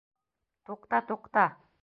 [0.71, 1.47] Туҡта, туҡта.